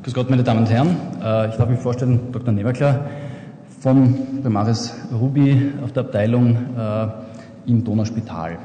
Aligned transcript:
Grüß 0.00 0.14
Gott, 0.14 0.30
meine 0.30 0.44
Damen 0.44 0.60
und 0.60 0.70
Herren. 0.70 0.96
Äh, 1.20 1.48
ich 1.48 1.56
darf 1.56 1.68
mich 1.68 1.80
vorstellen, 1.80 2.30
Dr. 2.30 2.52
Neverkler 2.52 3.06
vom 3.80 4.42
Primaris 4.42 4.94
Ruby 5.12 5.72
auf 5.82 5.90
der 5.90 6.04
Abteilung 6.04 6.56
äh, 6.76 7.08
im 7.66 7.82
Donauspital. 7.82 8.58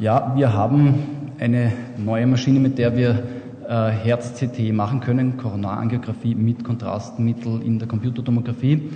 Ja, 0.00 0.32
wir 0.34 0.52
haben 0.52 0.94
eine 1.38 1.70
neue 1.98 2.26
Maschine, 2.26 2.58
mit 2.58 2.78
der 2.78 2.96
wir 2.96 3.22
äh, 3.68 3.90
Herz-CT 3.90 4.72
machen 4.72 4.98
können, 4.98 5.36
Koronarangiographie 5.36 6.34
mit 6.34 6.64
Kontrastmittel 6.64 7.62
in 7.62 7.78
der 7.78 7.86
Computertomographie. 7.86 8.90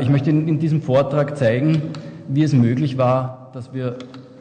Ich 0.00 0.08
möchte 0.08 0.30
in 0.30 0.58
diesem 0.58 0.80
Vortrag 0.80 1.36
zeigen, 1.36 1.82
wie 2.28 2.42
es 2.42 2.54
möglich 2.54 2.96
war, 2.96 3.50
dass 3.52 3.74
wir 3.74 3.96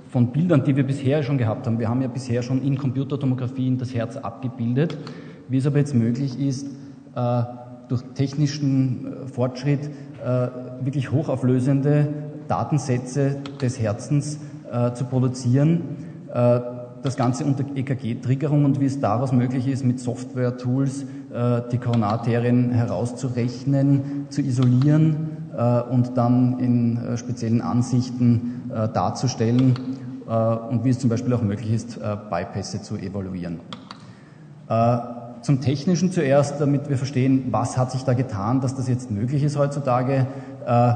von 0.10 0.28
Bildern, 0.28 0.64
die 0.64 0.76
wir 0.76 0.86
bisher 0.86 1.22
schon 1.24 1.38
gehabt 1.38 1.68
haben, 1.68 1.80
wir 1.80 1.90
haben 1.90 2.02
ja 2.02 2.08
bisher 2.08 2.44
schon 2.44 2.62
in 2.62 2.78
Computertomographie 2.78 3.76
das 3.78 3.94
Herz 3.94 4.16
abgebildet, 4.16 4.98
wie 5.50 5.58
es 5.58 5.68
aber 5.68 5.80
jetzt 5.80 5.96
möglich 5.96 6.40
ist, 6.40 6.68
äh, 7.16 7.44
durch 7.90 8.02
technischen 8.16 9.06
äh, 9.06 9.28
Fortschritt 9.28 9.82
äh, 10.24 10.48
wirklich 10.84 11.12
hochauflösende 11.12 12.08
Datensätze 12.48 13.38
des 13.62 13.80
Herzens 13.80 14.38
zu 14.96 15.06
produzieren. 15.06 15.82
Das 17.04 17.16
Ganze 17.16 17.46
unter 17.46 17.64
EKG-Triggerung 17.76 18.66
und 18.66 18.80
wie 18.80 18.86
es 18.86 19.00
daraus 19.00 19.32
möglich 19.32 19.68
ist, 19.68 19.86
mit 19.86 20.00
Software-Tools 20.00 21.06
die 21.72 21.78
Koronarterien 21.78 22.72
herauszurechnen, 22.72 24.26
zu 24.30 24.42
isolieren 24.42 25.16
und 25.90 26.18
dann 26.18 26.60
in 26.60 27.18
speziellen 27.18 27.62
Ansichten 27.62 28.64
darzustellen 28.70 29.76
und 30.70 30.84
wie 30.84 30.90
es 30.90 31.00
zum 31.00 31.10
Beispiel 31.10 31.34
auch 31.34 31.44
möglich 31.44 31.72
ist, 31.72 32.00
Bypässe 32.30 32.82
zu 32.82 32.98
evaluieren. 32.98 33.62
Zum 35.44 35.60
Technischen 35.60 36.10
zuerst, 36.10 36.62
damit 36.62 36.90
wir 36.90 36.98
verstehen, 36.98 37.48
was 37.52 37.78
hat 37.78 37.92
sich 37.92 38.04
da 38.04 38.14
getan, 38.14 38.62
dass 38.62 38.76
das 38.76 38.88
jetzt 38.88 39.12
möglich 39.12 39.44
ist 39.44 39.58
heutzutage. 39.58 40.26
Äh, 40.66 40.94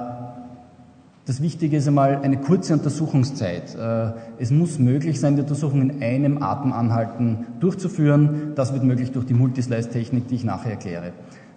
das 1.26 1.42
Wichtige 1.42 1.76
ist 1.76 1.88
einmal 1.90 2.22
eine 2.24 2.38
kurze 2.38 2.72
Untersuchungszeit. 2.72 3.76
Äh, 3.76 4.12
es 4.40 4.50
muss 4.50 4.80
möglich 4.80 5.20
sein, 5.20 5.36
die 5.36 5.42
Untersuchung 5.42 5.82
in 5.82 6.02
einem 6.02 6.42
Atemanhalten 6.42 7.46
durchzuführen. 7.60 8.54
Das 8.56 8.72
wird 8.72 8.86
möglich 8.86 9.12
durch 9.12 9.26
die 9.26 9.34
Multislice-Technik, 9.34 10.30
die 10.30 10.36
ich 10.36 10.46
nachher 10.46 10.72
erkläre. 10.72 11.12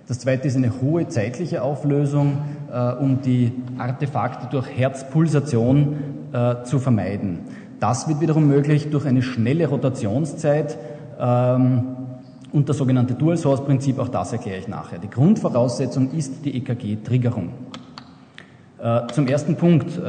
Das 0.09 0.19
zweite 0.19 0.49
ist 0.49 0.57
eine 0.57 0.73
hohe 0.83 1.07
zeitliche 1.07 1.63
Auflösung, 1.63 2.39
äh, 2.73 2.93
um 2.95 3.23
die 3.23 3.53
Artefakte 3.79 4.49
durch 4.51 4.67
Herzpulsation 4.69 6.19
zu 6.63 6.79
vermeiden. 6.79 7.41
Das 7.81 8.07
wird 8.07 8.21
wiederum 8.21 8.47
möglich 8.47 8.91
durch 8.91 9.05
eine 9.05 9.21
schnelle 9.21 9.67
Rotationszeit. 9.67 10.79
Ähm, 11.19 11.97
und 12.53 12.69
das 12.69 12.79
sogenannte 12.79 13.15
Dual-Source-Prinzip, 13.15 13.99
auch 13.99 14.09
das 14.09 14.33
erkläre 14.33 14.59
ich 14.59 14.69
nachher. 14.69 14.99
Die 14.99 15.11
Grundvoraussetzung 15.11 16.13
ist 16.13 16.45
die 16.45 16.57
EKG-Triggerung. 16.57 17.51
Äh, 18.83 19.09
zum 19.13 19.27
ersten 19.27 19.57
Punkt. 19.57 19.99
Äh, 19.99 20.03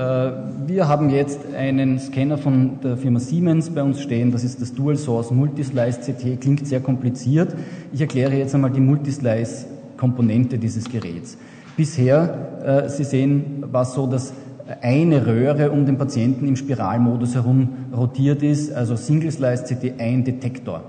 wir 0.66 0.88
haben 0.88 1.10
jetzt 1.10 1.40
einen 1.54 2.00
Scanner 2.00 2.38
von 2.38 2.80
der 2.82 2.96
Firma 2.96 3.20
Siemens 3.20 3.70
bei 3.70 3.84
uns 3.84 4.02
stehen. 4.02 4.32
Das 4.32 4.46
ist 4.46 4.62
das 4.62 4.74
Dual 4.74 4.96
Source 4.96 5.32
Multislice 5.32 6.00
CT. 6.00 6.40
Klingt 6.40 6.66
sehr 6.66 6.80
kompliziert. 6.80 7.54
Ich 7.92 8.00
erkläre 8.00 8.34
jetzt 8.34 8.56
einmal 8.56 8.72
die 8.72 8.80
Multislice 8.80 9.66
Komponente 9.98 10.58
dieses 10.58 10.90
Geräts. 10.90 11.38
Bisher, 11.76 12.86
äh, 12.86 12.90
Sie 12.90 13.04
sehen, 13.04 13.66
war 13.72 13.82
es 13.82 13.94
so, 13.94 14.08
dass 14.08 14.34
eine 14.82 15.26
Röhre 15.26 15.72
um 15.72 15.86
den 15.86 15.98
Patienten 15.98 16.48
im 16.48 16.56
Spiralmodus 16.56 17.36
herum 17.36 17.70
rotiert 17.96 18.42
ist, 18.42 18.72
also 18.72 18.96
Single 18.96 19.32
Slice 19.32 19.66
CT 19.66 20.00
ein 20.00 20.24
Detektor. 20.24 20.84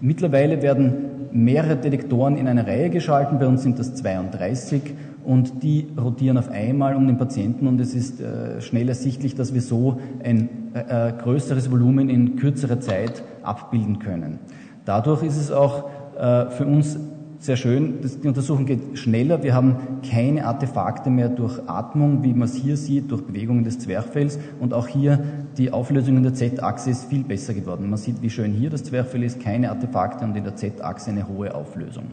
Mittlerweile 0.00 0.62
werden 0.62 1.28
mehrere 1.32 1.76
Detektoren 1.76 2.36
in 2.36 2.48
eine 2.48 2.66
Reihe 2.66 2.90
geschalten, 2.90 3.38
bei 3.38 3.46
uns 3.46 3.62
sind 3.62 3.78
das 3.78 3.94
32 3.94 4.94
und 5.24 5.62
die 5.62 5.88
rotieren 6.00 6.38
auf 6.38 6.50
einmal 6.50 6.96
um 6.96 7.06
den 7.06 7.18
Patienten 7.18 7.66
und 7.66 7.80
es 7.80 7.94
ist 7.94 8.20
äh, 8.20 8.60
schnell 8.60 8.88
ersichtlich, 8.88 9.34
dass 9.34 9.52
wir 9.52 9.60
so 9.60 10.00
ein 10.24 10.48
äh, 10.74 11.08
äh 11.08 11.12
größeres 11.12 11.70
Volumen 11.70 12.08
in 12.08 12.36
kürzerer 12.36 12.80
Zeit 12.80 13.22
abbilden 13.42 13.98
können. 13.98 14.38
Dadurch 14.86 15.22
ist 15.22 15.36
es 15.36 15.52
auch 15.52 15.84
äh, 16.18 16.50
für 16.50 16.66
uns 16.66 16.98
sehr 17.40 17.56
schön. 17.56 18.00
die 18.22 18.28
Untersuchung 18.28 18.66
geht 18.66 18.98
schneller. 18.98 19.42
Wir 19.42 19.54
haben 19.54 19.76
keine 20.08 20.44
Artefakte 20.44 21.08
mehr 21.08 21.30
durch 21.30 21.58
Atmung, 21.66 22.22
wie 22.22 22.34
man 22.34 22.42
es 22.42 22.54
hier 22.54 22.76
sieht, 22.76 23.10
durch 23.10 23.22
Bewegungen 23.22 23.64
des 23.64 23.78
Zwerchfells. 23.78 24.38
Und 24.60 24.74
auch 24.74 24.86
hier 24.86 25.24
die 25.56 25.72
Auflösung 25.72 26.18
in 26.18 26.22
der 26.22 26.34
Z-Achse 26.34 26.90
ist 26.90 27.06
viel 27.06 27.24
besser 27.24 27.54
geworden. 27.54 27.88
Man 27.88 27.98
sieht, 27.98 28.20
wie 28.20 28.28
schön 28.28 28.52
hier 28.52 28.68
das 28.68 28.84
Zwerchfell 28.84 29.22
ist, 29.22 29.40
keine 29.40 29.70
Artefakte 29.70 30.22
und 30.24 30.36
in 30.36 30.44
der 30.44 30.54
Z-Achse 30.54 31.10
eine 31.10 31.26
hohe 31.26 31.54
Auflösung. 31.54 32.08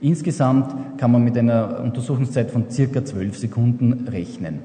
Insgesamt 0.00 0.98
kann 0.98 1.12
man 1.12 1.22
mit 1.22 1.38
einer 1.38 1.80
Untersuchungszeit 1.80 2.50
von 2.50 2.68
circa 2.68 3.04
zwölf 3.04 3.38
Sekunden 3.38 4.08
rechnen. 4.08 4.58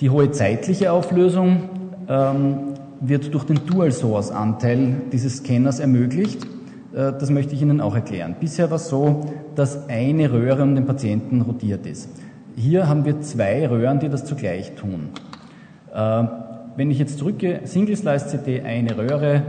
Die 0.00 0.08
hohe 0.08 0.30
zeitliche 0.30 0.90
Auflösung 0.90 1.68
ähm, 2.08 2.56
wird 3.00 3.32
durch 3.34 3.44
den 3.44 3.60
Dual-Source-Anteil 3.66 5.02
dieses 5.12 5.38
Scanners 5.38 5.80
ermöglicht. 5.80 6.55
Äh, 6.96 7.12
das 7.12 7.30
möchte 7.30 7.54
ich 7.54 7.62
Ihnen 7.62 7.80
auch 7.80 7.94
erklären. 7.94 8.34
Bisher 8.40 8.70
war 8.70 8.76
es 8.76 8.88
so, 8.88 9.26
dass 9.54 9.88
eine 9.88 10.32
Röhre 10.32 10.62
um 10.62 10.74
den 10.74 10.86
Patienten 10.86 11.42
rotiert 11.42 11.86
ist. 11.86 12.08
Hier 12.56 12.88
haben 12.88 13.04
wir 13.04 13.20
zwei 13.20 13.68
Röhren, 13.68 14.00
die 14.00 14.08
das 14.08 14.24
zugleich 14.24 14.74
tun. 14.74 15.10
Äh, 15.94 16.24
wenn 16.76 16.90
ich 16.90 16.98
jetzt 16.98 17.20
drücke, 17.20 17.60
Single 17.64 17.96
Slice 17.96 18.26
CT, 18.26 18.64
eine 18.64 18.96
Röhre, 18.96 19.42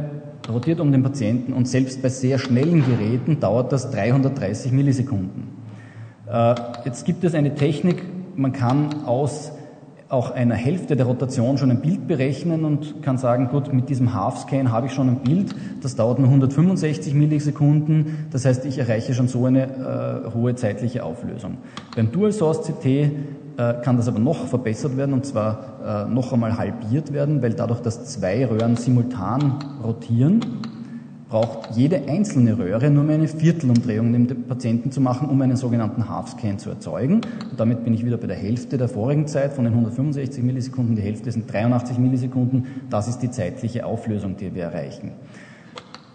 rotiert 0.52 0.80
um 0.80 0.92
den 0.92 1.04
Patienten 1.04 1.54
und 1.54 1.68
selbst 1.68 2.02
bei 2.02 2.10
sehr 2.10 2.38
schnellen 2.38 2.86
Geräten 2.86 3.40
dauert 3.40 3.72
das 3.72 3.92
330 3.92 4.72
Millisekunden. 4.72 5.48
Äh, 6.30 6.56
jetzt 6.86 7.06
gibt 7.06 7.24
es 7.24 7.34
eine 7.34 7.56
Technik, 7.56 8.04
man 8.36 8.52
kann 8.52 9.06
aus 9.06 9.52
auch 10.10 10.32
einer 10.32 10.56
Hälfte 10.56 10.96
der 10.96 11.06
Rotation 11.06 11.58
schon 11.58 11.72
ein 11.72 11.82
Bild 11.82 12.08
berechnen 12.08 12.64
und 12.64 13.02
kann 13.02 13.18
sagen, 13.18 13.50
gut, 13.50 13.74
mit 13.74 13.90
diesem 13.90 14.14
Half-Scan 14.14 14.72
habe 14.72 14.88
ich 14.88 14.94
schon 14.94 15.10
ein 15.10 15.18
Bild, 15.18 15.54
das 15.82 15.96
dauert 15.96 16.20
nur 16.20 16.30
165 16.30 17.14
Millisekunden, 17.14 18.28
das 18.32 18.46
heißt, 18.46 18.66
ich 18.66 18.78
erreiche 18.78 19.14
schon 19.14 19.28
so 19.28 19.46
eine 19.46 20.26
äh, 20.28 20.34
hohe 20.34 20.56
zeitliche 20.56 21.04
Auflösung. 21.04 21.58
Beim 21.96 22.12
Dual 22.12 22.32
Source 22.32 22.62
CT 22.62 22.86
äh, 22.86 23.10
kann 23.84 23.98
das 23.98 24.08
aber 24.08 24.20
noch 24.20 24.48
verbessert 24.48 24.96
werden 24.96 25.14
und 25.14 25.26
zwar 25.26 26.06
äh, 26.08 26.14
noch 26.14 26.32
einmal 26.32 26.58
halbiert 26.58 27.12
werden, 27.12 27.42
weil 27.42 27.54
dadurch, 27.54 27.82
dass 27.82 28.06
zwei 28.06 28.46
Röhren 28.46 28.78
simultan 28.78 29.60
rotieren, 29.84 30.40
braucht 31.30 31.76
jede 31.76 32.08
einzelne 32.08 32.58
Röhre 32.58 32.90
nur 32.90 33.04
mehr 33.04 33.16
eine 33.16 33.28
Viertelumdrehung 33.28 34.14
dem 34.14 34.44
Patienten 34.44 34.92
zu 34.92 35.02
machen, 35.02 35.28
um 35.28 35.42
einen 35.42 35.58
sogenannten 35.58 36.08
Half-Scan 36.08 36.58
zu 36.58 36.70
erzeugen. 36.70 37.22
Und 37.50 37.60
damit 37.60 37.84
bin 37.84 37.94
ich 37.94 38.06
wieder 38.06 38.18
bei 38.18 38.28
der 38.28 38.38
Hälfte 38.38 38.78
der 38.78 38.88
vorigen 38.88 39.28
Zeit 39.28 39.54
von 39.54 39.66
den 39.66 39.74
165 39.74 40.44
Millisekunden. 40.44 40.96
Die 40.96 41.02
Hälfte 41.02 41.32
sind 41.32 41.52
83 41.52 41.98
Millisekunden. 41.98 42.68
Das 42.90 43.08
ist 43.08 43.20
die 43.20 43.32
zeitliche 43.32 43.86
Auflösung, 43.86 44.38
die 44.38 44.56
wir 44.56 44.64
erreichen. 44.64 45.12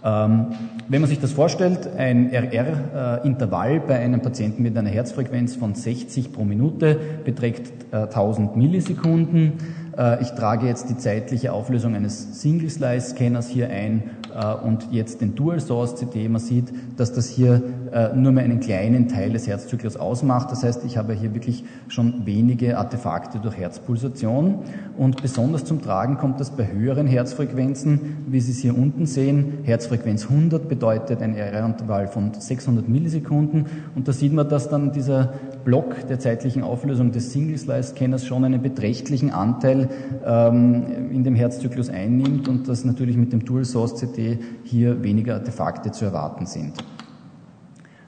Ähm, 0.05 0.47
wenn 0.89 1.01
man 1.01 1.09
sich 1.09 1.21
das 1.21 1.33
vorstellt, 1.33 1.89
ein 1.97 2.33
RR-Intervall 2.33 3.81
bei 3.81 3.99
einem 3.99 4.21
Patienten 4.21 4.63
mit 4.63 4.77
einer 4.77 4.91
Herzfrequenz 4.91 5.55
von 5.55 5.75
60 5.75 6.33
pro 6.33 6.45
Minute 6.45 6.99
beträgt 7.25 7.71
äh, 7.93 7.99
1000 7.99 8.57
Millisekunden. 8.57 9.53
Äh, 9.97 10.21
ich 10.23 10.31
trage 10.31 10.67
jetzt 10.67 10.91
die 10.91 10.97
zeitliche 10.97 11.53
Auflösung 11.53 11.95
eines 11.95 12.41
Single-Slice-Scanners 12.41 13.49
hier 13.49 13.71
ein 13.71 14.03
äh, 14.03 14.22
und 14.65 14.89
jetzt 14.91 15.21
den 15.21 15.35
Dual-Source-CT. 15.35 16.29
Man 16.29 16.41
sieht, 16.41 16.73
dass 16.97 17.13
das 17.13 17.29
hier 17.29 17.63
äh, 17.93 18.15
nur 18.15 18.33
mehr 18.33 18.45
einen 18.45 18.61
kleinen 18.61 19.09
Teil 19.09 19.33
des 19.33 19.47
Herzzyklus 19.47 19.97
ausmacht. 19.97 20.51
Das 20.51 20.63
heißt, 20.63 20.85
ich 20.85 20.97
habe 20.97 21.13
hier 21.13 21.35
wirklich 21.35 21.65
schon 21.89 22.27
wenige 22.27 22.79
Artefakte 22.79 23.39
durch 23.39 23.57
Herzpulsation. 23.57 24.61
Und 24.97 25.21
besonders 25.23 25.65
zum 25.65 25.83
Tragen 25.83 26.19
kommt 26.19 26.41
das 26.41 26.51
bei 26.51 26.67
höheren 26.71 27.07
Herzfrequenzen, 27.07 28.25
wie 28.27 28.41
Sie 28.41 28.53
es 28.53 28.59
hier 28.59 28.77
unten 28.77 29.07
sehen. 29.07 29.59
Herzfrequenz 29.65 30.29
100 30.29 30.69
bedeutet 30.69 31.23
ein 31.23 31.35
RR-Intervall 31.35 32.09
von 32.09 32.33
600 32.35 32.89
Millisekunden. 32.89 33.67
Und 33.95 34.09
da 34.09 34.13
sieht 34.13 34.33
man, 34.33 34.49
dass 34.49 34.69
dann 34.69 34.93
dieser 34.93 35.35
Block 35.65 36.07
der 36.09 36.19
zeitlichen 36.19 36.63
Auflösung 36.63 37.13
des 37.13 37.33
Single-Slice-Scanners 37.33 38.25
schon 38.25 38.45
einen 38.45 38.63
beträchtlichen 38.63 39.31
Anteil 39.31 39.89
ähm, 40.25 41.11
in 41.11 41.25
dem 41.25 41.35
Herzzyklus 41.35 41.89
einnimmt 41.89 42.49
und 42.49 42.69
dass 42.69 42.85
natürlich 42.85 43.17
mit 43.17 43.33
dem 43.33 43.45
Dual-Source-CT 43.45 44.39
hier 44.65 45.03
weniger 45.03 45.35
Artefakte 45.35 45.93
zu 45.93 46.05
erwarten 46.05 46.47
sind. 46.47 46.79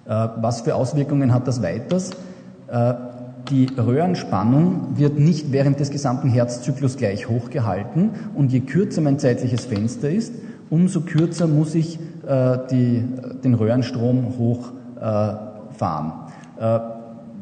Äh, 0.06 0.28
was 0.36 0.62
für 0.62 0.74
Auswirkungen 0.74 1.32
hat 1.32 1.48
das 1.48 1.62
weiters? 1.62 2.10
Äh, 2.68 2.94
die 3.50 3.66
Röhrenspannung 3.76 4.96
wird 4.96 5.18
nicht 5.18 5.52
während 5.52 5.78
des 5.78 5.90
gesamten 5.90 6.30
Herzzyklus 6.30 6.96
gleich 6.96 7.28
hoch 7.28 7.50
gehalten 7.50 8.10
und 8.34 8.52
je 8.52 8.60
kürzer 8.60 9.02
mein 9.02 9.18
zeitliches 9.18 9.66
Fenster 9.66 10.08
ist, 10.08 10.32
umso 10.70 11.02
kürzer 11.02 11.46
muss 11.46 11.74
ich 11.74 11.98
äh, 12.26 12.58
die, 12.70 13.04
den 13.42 13.54
Röhrenstrom 13.54 14.38
hochfahren 14.38 16.12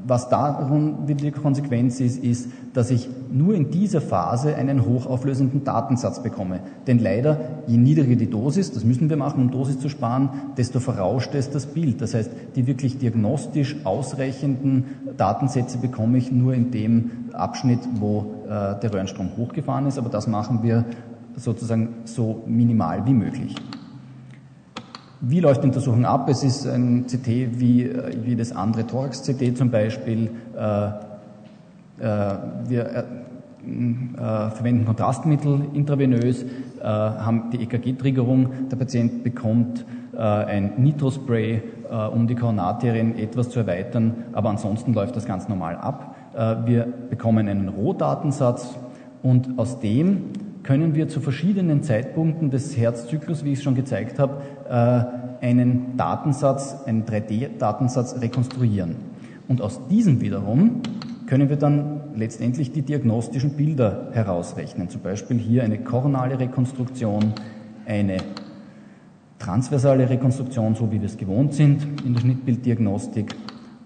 was 0.07 0.29
darum 0.29 1.07
die 1.07 1.31
Konsequenz 1.31 2.01
ist, 2.01 2.23
ist, 2.23 2.49
dass 2.75 2.91
ich 2.91 3.09
nur 3.31 3.55
in 3.55 3.71
dieser 3.71 4.01
Phase 4.01 4.57
einen 4.57 4.85
hochauflösenden 4.85 5.65
Datensatz 5.65 6.23
bekomme. 6.23 6.61
Denn 6.87 6.99
leider, 6.99 7.41
je 7.67 7.77
niedriger 7.77 8.17
die 8.17 8.31
Dosis, 8.31 8.73
das 8.73 8.85
müssen 8.85 9.11
wir 9.11 9.17
machen, 9.17 9.41
um 9.41 9.51
Dosis 9.51 9.79
zu 9.79 9.89
sparen, 9.89 10.31
desto 10.57 10.81
verrauscht 10.81 11.35
ist 11.35 11.55
das 11.55 11.67
Bild. 11.67 12.01
Das 12.01 12.15
heißt, 12.15 12.31
die 12.57 12.67
wirklich 12.67 12.99
diagnostisch 12.99 13.77
ausreichenden 13.85 14.85
Datensätze 15.17 15.79
bekomme 15.79 16.19
ich 16.19 16.33
nur 16.33 16.55
in 16.55 16.71
dem 16.71 17.11
Abschnitt, 17.33 17.81
wo 17.95 18.35
äh, 18.47 18.81
der 18.81 18.93
Röhrenstrom 18.93 19.31
hochgefahren 19.37 19.87
ist. 19.87 19.99
Aber 19.99 20.09
das 20.09 20.27
machen 20.27 20.63
wir 20.63 20.85
sozusagen 21.37 21.89
so 22.05 22.43
minimal 22.47 23.07
wie 23.07 23.15
möglich. 23.15 23.55
Wie 25.25 25.39
läuft 25.39 25.63
die 25.63 25.69
Untersuchung 25.69 26.05
ab? 26.05 26.29
Es 26.29 26.43
ist 26.43 26.67
ein 26.67 27.07
CT 27.07 27.61
wie, 27.61 27.85
äh, 27.85 28.13
wie 28.25 28.35
das 28.35 28.51
andere 28.51 28.85
Thorax-CT 28.85 29.57
zum 29.57 29.71
Beispiel. 29.71 30.29
Äh, 30.59 30.87
äh, 30.87 32.35
wir 32.67 32.87
äh, 32.87 32.99
äh, 32.99 34.51
verwenden 34.51 34.85
Kontrastmittel 34.85 35.61
intravenös, 35.75 36.43
äh, 36.43 36.47
haben 36.83 37.51
die 37.53 37.63
EKG-Triggerung. 37.63 38.69
Der 38.69 38.77
Patient 38.77 39.23
bekommt 39.23 39.85
ein 40.15 40.75
Nitrospray, 40.77 41.63
um 42.13 42.27
die 42.27 42.35
Koronarterien 42.35 43.19
etwas 43.19 43.49
zu 43.49 43.61
erweitern, 43.61 44.25
aber 44.35 44.51
ansonsten 44.51 44.93
läuft 44.93 45.17
das 45.17 45.25
ganz 45.25 45.49
normal 45.49 45.77
ab. 45.77 46.15
wir 46.67 46.87
bekommen 47.09 47.49
einen 47.49 47.71
Rohdatensatz 47.71 48.77
und 49.23 49.59
aus 49.59 49.81
dem 49.81 50.25
können 50.63 50.95
wir 50.95 51.09
zu 51.09 51.21
verschiedenen 51.21 51.83
Zeitpunkten 51.83 52.51
des 52.51 52.77
Herzzyklus, 52.77 53.45
wie 53.45 53.53
ich 53.53 53.59
es 53.59 53.65
schon 53.65 53.75
gezeigt 53.75 54.19
habe, 54.19 54.43
äh, 54.69 55.45
einen 55.45 55.97
Datensatz, 55.97 56.77
einen 56.87 57.05
3D-Datensatz 57.05 58.21
rekonstruieren. 58.21 58.97
Und 59.49 59.61
aus 59.61 59.87
diesem 59.89 60.21
wiederum 60.21 60.83
können 61.27 61.49
wir 61.49 61.57
dann 61.57 62.01
letztendlich 62.15 62.73
die 62.73 62.83
diagnostischen 62.83 63.57
Bilder 63.57 64.11
herausrechnen. 64.13 64.89
Zum 64.89 65.01
Beispiel 65.01 65.39
hier 65.39 65.65
eine 65.65 65.79
koronale 65.79 66.39
Rekonstruktion, 66.39 67.33
eine 67.87 68.19
transversale 69.39 70.09
Rekonstruktion, 70.09 70.75
so 70.77 70.93
wie 70.93 71.01
wir 71.01 71.07
es 71.07 71.17
gewohnt 71.17 71.55
sind 71.55 71.85
in 72.05 72.15
der 72.15 72.21
Schnittbilddiagnostik, 72.21 73.35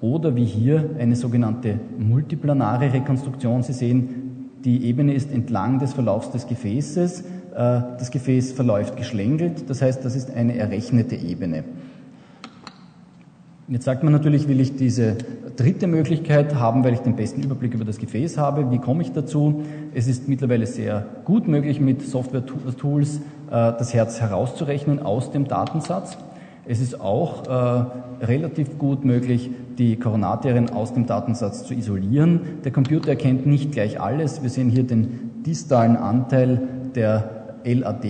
oder 0.00 0.36
wie 0.36 0.44
hier 0.44 0.90
eine 0.98 1.16
sogenannte 1.16 1.80
multiplanare 1.98 2.92
Rekonstruktion. 2.92 3.62
Sie 3.62 3.72
sehen, 3.72 4.35
die 4.64 4.84
Ebene 4.84 5.14
ist 5.14 5.30
entlang 5.32 5.78
des 5.78 5.92
Verlaufs 5.92 6.30
des 6.30 6.46
Gefäßes. 6.46 7.20
Äh, 7.20 7.24
das 7.54 8.10
Gefäß 8.10 8.52
verläuft 8.52 8.96
geschlängelt, 8.96 9.68
das 9.68 9.82
heißt, 9.82 10.04
das 10.04 10.16
ist 10.16 10.30
eine 10.30 10.56
errechnete 10.56 11.16
Ebene. 11.16 11.64
Jetzt 13.68 13.84
sagt 13.84 14.04
man 14.04 14.12
natürlich, 14.12 14.46
will 14.46 14.60
ich 14.60 14.76
diese 14.76 15.16
dritte 15.56 15.88
Möglichkeit 15.88 16.54
haben, 16.54 16.84
weil 16.84 16.94
ich 16.94 17.00
den 17.00 17.16
besten 17.16 17.42
Überblick 17.42 17.74
über 17.74 17.84
das 17.84 17.98
Gefäß 17.98 18.38
habe. 18.38 18.70
Wie 18.70 18.78
komme 18.78 19.02
ich 19.02 19.12
dazu? 19.12 19.64
Es 19.92 20.06
ist 20.06 20.28
mittlerweile 20.28 20.66
sehr 20.66 21.04
gut 21.24 21.48
möglich, 21.48 21.80
mit 21.80 22.02
Software-Tools 22.02 23.16
äh, 23.16 23.20
das 23.50 23.92
Herz 23.92 24.20
herauszurechnen 24.20 25.00
aus 25.00 25.32
dem 25.32 25.48
Datensatz. 25.48 26.16
Es 26.68 26.80
ist 26.80 27.00
auch 27.00 27.46
äh, 27.46 28.24
relativ 28.24 28.76
gut 28.76 29.04
möglich, 29.04 29.50
die 29.78 29.96
Koronarterien 29.96 30.70
aus 30.70 30.92
dem 30.94 31.06
Datensatz 31.06 31.64
zu 31.64 31.74
isolieren. 31.74 32.40
Der 32.64 32.72
Computer 32.72 33.10
erkennt 33.10 33.46
nicht 33.46 33.72
gleich 33.72 34.00
alles. 34.00 34.42
Wir 34.42 34.50
sehen 34.50 34.68
hier 34.68 34.82
den 34.82 35.42
distalen 35.44 35.96
Anteil 35.96 36.60
der 36.94 37.58
LAD, 37.64 38.04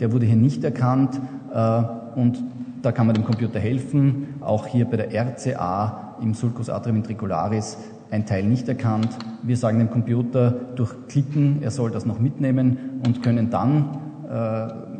der 0.00 0.12
wurde 0.12 0.26
hier 0.26 0.36
nicht 0.36 0.62
erkannt 0.62 1.20
äh, 1.52 1.82
und 2.18 2.44
da 2.82 2.92
kann 2.92 3.06
man 3.06 3.14
dem 3.14 3.24
Computer 3.24 3.58
helfen. 3.58 4.28
Auch 4.40 4.66
hier 4.66 4.84
bei 4.84 4.98
der 4.98 5.12
RCA 5.12 6.16
im 6.22 6.34
Sulcus 6.34 6.70
atrium 6.70 6.98
ventricularis 6.98 7.76
ein 8.10 8.24
Teil 8.24 8.44
nicht 8.44 8.68
erkannt. 8.68 9.08
Wir 9.42 9.56
sagen 9.56 9.80
dem 9.80 9.90
Computer 9.90 10.52
durch 10.76 10.94
Klicken, 11.08 11.62
er 11.62 11.72
soll 11.72 11.90
das 11.90 12.06
noch 12.06 12.20
mitnehmen 12.20 13.00
und 13.04 13.22
können 13.24 13.50
dann 13.50 13.98
äh, 14.30 14.95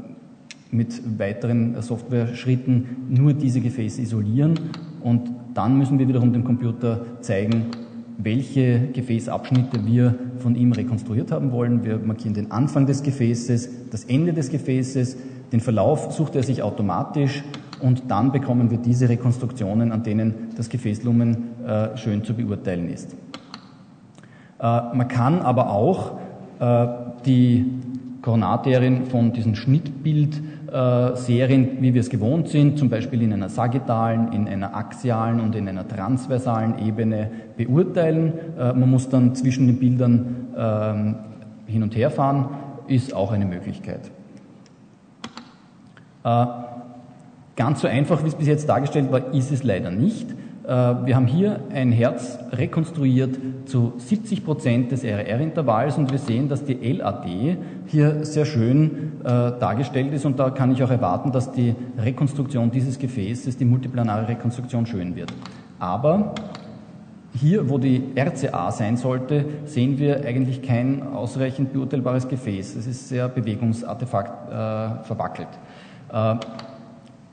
mit 0.70 1.18
weiteren 1.18 1.80
Software-Schritten 1.80 2.86
nur 3.08 3.34
diese 3.34 3.60
Gefäße 3.60 4.02
isolieren 4.02 4.54
und 5.02 5.30
dann 5.54 5.78
müssen 5.78 5.98
wir 5.98 6.08
wiederum 6.08 6.32
dem 6.32 6.44
Computer 6.44 7.00
zeigen, 7.20 7.66
welche 8.18 8.88
Gefäßabschnitte 8.92 9.86
wir 9.86 10.14
von 10.38 10.54
ihm 10.54 10.72
rekonstruiert 10.72 11.30
haben 11.32 11.52
wollen. 11.52 11.84
Wir 11.84 11.98
markieren 11.98 12.34
den 12.34 12.50
Anfang 12.50 12.86
des 12.86 13.02
Gefäßes, 13.02 13.90
das 13.90 14.04
Ende 14.04 14.32
des 14.32 14.50
Gefäßes, 14.50 15.16
den 15.52 15.60
Verlauf 15.60 16.12
sucht 16.12 16.34
er 16.34 16.42
sich 16.42 16.62
automatisch 16.62 17.44
und 17.80 18.04
dann 18.08 18.32
bekommen 18.32 18.70
wir 18.70 18.78
diese 18.78 19.08
Rekonstruktionen, 19.08 19.92
an 19.92 20.02
denen 20.02 20.34
das 20.56 20.68
Gefäßlumen 20.68 21.36
äh, 21.66 21.96
schön 21.96 22.24
zu 22.24 22.34
beurteilen 22.34 22.90
ist. 22.90 23.14
Äh, 24.58 24.62
man 24.62 25.08
kann 25.08 25.40
aber 25.40 25.70
auch 25.70 26.18
äh, 26.58 26.86
die 27.24 27.66
Koronarterien 28.22 29.06
von 29.06 29.32
diesem 29.32 29.54
Schnittbild 29.54 30.40
äh, 30.76 31.16
Serien, 31.16 31.78
wie 31.80 31.94
wir 31.94 32.02
es 32.02 32.10
gewohnt 32.10 32.48
sind, 32.48 32.78
zum 32.78 32.90
Beispiel 32.90 33.22
in 33.22 33.32
einer 33.32 33.48
sagittalen, 33.48 34.32
in 34.32 34.46
einer 34.46 34.76
axialen 34.76 35.40
und 35.40 35.54
in 35.54 35.66
einer 35.70 35.88
transversalen 35.88 36.78
Ebene 36.86 37.30
beurteilen. 37.56 38.34
Äh, 38.58 38.74
man 38.74 38.90
muss 38.90 39.08
dann 39.08 39.34
zwischen 39.34 39.68
den 39.68 39.78
Bildern 39.78 40.48
ähm, 40.54 41.14
hin 41.64 41.82
und 41.82 41.96
her 41.96 42.10
fahren, 42.10 42.50
ist 42.88 43.14
auch 43.14 43.32
eine 43.32 43.46
Möglichkeit. 43.46 44.10
Äh, 46.24 46.46
ganz 47.56 47.80
so 47.80 47.88
einfach, 47.88 48.22
wie 48.22 48.28
es 48.28 48.34
bis 48.34 48.46
jetzt 48.46 48.68
dargestellt 48.68 49.10
war, 49.10 49.32
ist 49.32 49.52
es 49.52 49.62
leider 49.62 49.90
nicht. 49.90 50.35
Äh, 50.66 51.06
wir 51.06 51.14
haben 51.14 51.26
hier 51.26 51.60
ein 51.72 51.92
Herz 51.92 52.38
rekonstruiert 52.50 53.38
zu 53.66 53.92
70 53.98 54.44
Prozent 54.44 54.90
des 54.90 55.04
RR-Intervalls 55.04 55.96
und 55.96 56.10
wir 56.10 56.18
sehen, 56.18 56.48
dass 56.48 56.64
die 56.64 56.74
LAD 56.74 57.56
hier 57.86 58.24
sehr 58.24 58.44
schön 58.44 59.12
äh, 59.22 59.26
dargestellt 59.26 60.12
ist 60.12 60.24
und 60.24 60.38
da 60.40 60.50
kann 60.50 60.72
ich 60.72 60.82
auch 60.82 60.90
erwarten, 60.90 61.30
dass 61.30 61.52
die 61.52 61.74
Rekonstruktion 61.98 62.70
dieses 62.72 62.98
Gefäßes, 62.98 63.56
die 63.56 63.64
multiplanare 63.64 64.26
Rekonstruktion 64.28 64.86
schön 64.86 65.14
wird. 65.14 65.32
Aber 65.78 66.34
hier, 67.32 67.68
wo 67.68 67.78
die 67.78 68.02
RCA 68.16 68.72
sein 68.72 68.96
sollte, 68.96 69.44
sehen 69.66 69.98
wir 69.98 70.24
eigentlich 70.24 70.62
kein 70.62 71.02
ausreichend 71.02 71.72
beurteilbares 71.72 72.26
Gefäß. 72.28 72.74
Es 72.76 72.86
ist 72.86 73.08
sehr 73.08 73.28
bewegungsartefakt 73.28 74.48
äh, 74.48 75.04
verwackelt. 75.04 75.48
Äh, 76.12 76.36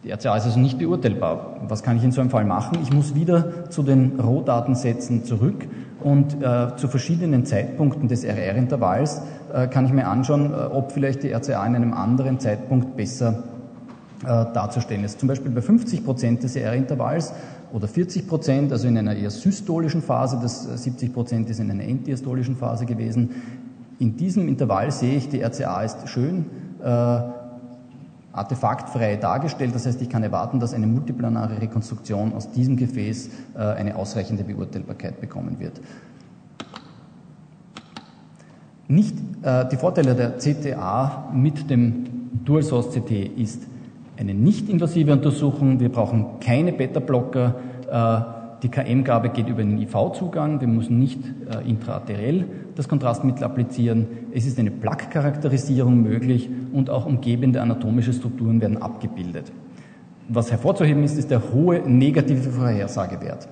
die 0.04 0.12
RCA 0.12 0.36
ist 0.36 0.46
also 0.46 0.60
nicht 0.60 0.78
beurteilbar. 0.78 1.62
Was 1.68 1.82
kann 1.82 1.96
ich 1.96 2.04
in 2.04 2.12
so 2.12 2.20
einem 2.20 2.30
Fall 2.30 2.44
machen? 2.44 2.80
Ich 2.84 2.92
muss 2.92 3.16
wieder 3.16 3.70
zu 3.70 3.84
den 3.84 4.20
Rohdatensätzen 4.20 5.24
zurück 5.24 5.66
und 6.02 6.42
äh, 6.42 6.76
zu 6.76 6.90
verschiedenen 6.90 7.46
Zeitpunkten 7.46 8.10
des 8.10 8.26
RR-Intervalls 8.26 9.22
äh, 9.54 9.68
kann 9.68 9.86
ich 9.86 9.94
mir 9.94 10.08
anschauen, 10.08 10.52
äh, 10.52 10.56
ob 10.56 10.92
vielleicht 10.92 11.24
die 11.24 11.32
RCA 11.32 11.66
in 11.66 11.76
einem 11.76 11.94
anderen 11.94 12.40
Zeitpunkt 12.40 12.98
besser 12.98 13.44
äh, 14.24 14.26
darzustellen 14.26 15.06
ist. 15.06 15.22
Zum 15.22 15.30
Beispiel 15.30 15.52
bei 15.52 15.62
50 15.62 16.04
Prozent 16.04 16.44
des 16.44 16.58
RR-Intervalls 16.58 17.34
oder 17.72 17.88
40 17.88 18.28
Prozent, 18.28 18.72
also 18.74 18.89
in 18.89 18.98
einer 18.98 19.16
eher 19.16 19.32
systolischen 19.32 20.01
Phase, 20.01 20.38
das 20.42 20.63
70 20.84 21.10
äh, 21.10 21.13
Prozent 21.13 21.50
ist 21.50 21.62
in 21.62 21.72
einer 21.72 21.84
entdiastolischen 21.84 22.58
Phase 22.58 22.86
gewesen. 22.86 23.30
In 24.00 24.18
diesem 24.18 24.50
Intervall 24.50 24.92
sehe 24.92 25.16
ich, 25.16 25.30
die 25.30 25.42
RCA 25.42 25.82
ist 25.84 26.10
schön, 26.10 26.46
äh, 26.84 27.20
artefaktfrei 28.34 29.16
dargestellt. 29.16 29.74
Das 29.75 29.86
heißt, 29.86 30.02
ich 30.02 30.10
kann 30.10 30.24
erwarten, 30.24 30.60
dass 30.60 30.74
eine 30.74 30.88
multiplanare 30.88 31.62
Rekonstruktion 31.62 32.34
aus 32.34 32.52
diesem 32.52 32.75
Gefäß 32.75 33.30
äh, 33.56 33.60
eine 33.60 33.96
ausreichende 33.96 34.44
Beurteilbarkeit 34.44 35.22
bekommen 35.22 35.60
wird. 35.60 35.80
Nicht, 38.88 39.16
äh, 39.44 39.66
die 39.70 39.78
Vorteile 39.78 40.16
der 40.16 40.38
CTA 40.38 41.32
mit 41.34 41.70
dem 41.70 42.30
Dual 42.44 42.63
Source 42.63 42.90
CT 42.90 43.12
ist 43.38 43.63
eine 44.18 44.34
nicht-invasive 44.34 45.13
Untersuchung. 45.13 45.80
Wir 45.80 45.90
brauchen 45.90 46.40
keine 46.40 46.74
Beta-Blocker. 46.74 47.56
Äh, 47.90 48.44
die 48.63 48.70
KM-Gabe 48.70 49.30
geht 49.30 49.48
über 49.48 49.62
den 49.62 49.78
IV-Zugang. 49.78 50.60
Wir 50.60 50.68
müssen 50.68 51.00
nicht 51.00 51.20
äh, 51.50 51.70
intraarteriell 51.70 52.46
das 52.75 52.88
Kontrastmittel 52.88 53.44
applizieren. 53.44 54.08
Es 54.34 54.46
ist 54.46 54.60
eine 54.60 54.72
Plaque-Charakterisierung 54.72 56.01
möglich 56.01 56.50
und 56.72 56.89
auch 56.89 57.06
umgebende 57.06 57.62
anatomische 57.62 58.13
Strukturen 58.13 58.62
werden 58.62 58.82
abgebildet. 58.82 59.51
Was 60.30 60.51
hervorzuheben 60.51 61.03
ist, 61.03 61.18
ist 61.18 61.32
der 61.32 61.42
hohe 61.53 61.80
negative 61.88 62.50
Vorhersagewert. 62.50 63.48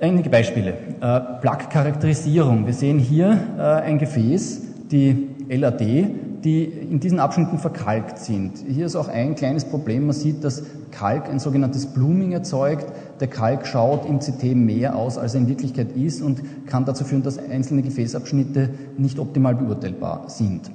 Einige 0.00 0.30
Beispiele. 0.30 0.70
Äh, 1.00 1.20
Plaque-Charakterisierung. 1.40 2.66
Wir 2.66 2.74
sehen 2.74 2.98
hier 2.98 3.38
äh, 3.56 3.62
ein 3.62 3.98
Gefäß, 3.98 4.88
die 4.90 5.28
LAD, 5.48 6.06
die 6.44 6.64
in 6.64 7.00
diesen 7.00 7.18
Abschnitten 7.20 7.58
verkalkt 7.58 8.18
sind. 8.18 8.64
Hier 8.66 8.86
ist 8.86 8.96
auch 8.96 9.08
ein 9.08 9.36
kleines 9.36 9.64
Problem. 9.64 10.06
Man 10.06 10.14
sieht, 10.14 10.42
dass 10.42 10.62
Kalk 10.90 11.28
ein 11.28 11.38
sogenanntes 11.38 11.86
Blooming 11.86 12.32
erzeugt. 12.32 12.86
Der 13.20 13.28
Kalk 13.28 13.64
schaut 13.66 14.06
im 14.06 14.18
CT 14.18 14.56
mehr 14.56 14.96
aus, 14.96 15.18
als 15.18 15.34
er 15.34 15.42
in 15.42 15.48
Wirklichkeit 15.48 15.92
ist 15.92 16.20
und 16.20 16.42
kann 16.66 16.84
dazu 16.84 17.04
führen, 17.04 17.22
dass 17.22 17.38
einzelne 17.38 17.82
Gefäßabschnitte 17.82 18.70
nicht 18.98 19.20
optimal 19.20 19.54
beurteilbar 19.54 20.24
sind. 20.28 20.72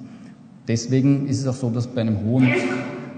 Deswegen 0.68 1.28
ist 1.28 1.42
es 1.42 1.48
auch 1.48 1.54
so, 1.54 1.70
dass 1.70 1.88
bei 1.88 2.02
einem 2.02 2.26
hohen 2.26 2.52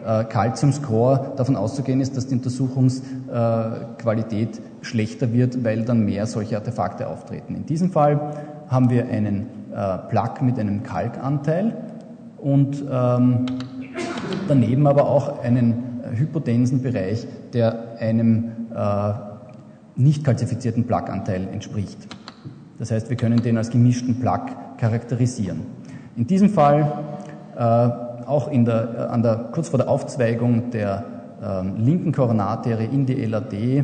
äh, 0.06 0.24
Calcium-Score 0.24 1.34
davon 1.38 1.56
auszugehen 1.56 2.01
ist, 2.01 2.18
dass 2.18 2.25
die 2.27 2.36
Untersuchungsqualität 2.36 4.60
schlechter 4.82 5.34
wird, 5.34 5.63
weil 5.63 5.84
dann 5.84 6.03
mehr 6.03 6.25
solche 6.25 6.58
Artefakte 6.58 7.08
auftreten. 7.08 7.53
In 7.56 7.68
diesem 7.68 7.91
Fall 7.91 8.34
haben 8.68 8.89
wir 8.89 9.08
einen 9.08 9.46
Plug 10.10 10.41
mit 10.41 10.60
einem 10.60 10.84
Kalkanteil 10.84 11.74
und 12.41 12.84
ähm, 12.91 13.46
daneben 14.48 14.88
aber 14.88 15.08
auch 15.08 15.43
einen 15.43 16.01
hypotensen 16.15 16.81
Bereich, 16.81 17.27
der 17.53 17.98
einem 18.00 18.51
äh, 18.75 19.13
nicht 19.96 20.24
kalzifizierten 20.24 20.86
Plaqueanteil 20.86 21.48
entspricht. 21.51 22.08
Das 22.77 22.91
heißt, 22.91 23.10
wir 23.10 23.17
können 23.17 23.41
den 23.41 23.58
als 23.58 23.69
gemischten 23.69 24.19
Plaque 24.19 24.53
charakterisieren. 24.77 25.62
In 26.15 26.25
diesem 26.27 26.50
Fall, 26.50 26.91
äh, 27.58 27.62
auch 28.25 28.50
in 28.50 28.65
der, 28.65 28.96
äh, 28.96 29.01
an 29.13 29.22
der, 29.22 29.50
kurz 29.51 29.69
vor 29.69 29.77
der 29.77 29.89
Aufzweigung 29.89 30.72
der 30.72 31.03
äh, 31.41 31.62
linken 31.77 32.12
Koronarterie 32.12 32.86
in 32.86 33.05
die 33.05 33.25
LAD 33.25 33.84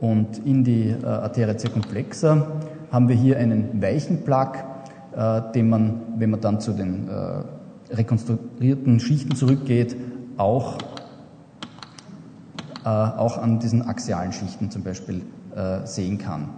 und 0.00 0.44
in 0.44 0.64
die 0.64 0.90
äh, 0.90 1.06
Arteria 1.06 1.56
circumflexa, 1.58 2.46
haben 2.90 3.08
wir 3.08 3.16
hier 3.16 3.38
einen 3.38 3.80
weichen 3.80 4.24
Plaque, 4.24 4.64
äh, 5.16 5.52
den 5.52 5.68
man, 5.68 6.00
wenn 6.16 6.30
man 6.30 6.40
dann 6.40 6.60
zu 6.60 6.72
den 6.72 7.08
äh, 7.08 7.42
rekonstruierten 7.96 9.00
Schichten 9.00 9.34
zurückgeht, 9.36 9.96
auch, 10.36 10.78
auch 12.84 13.38
an 13.38 13.60
diesen 13.60 13.82
axialen 13.82 14.32
Schichten 14.32 14.70
zum 14.70 14.82
Beispiel 14.82 15.22
sehen 15.84 16.18
kann. 16.18 16.48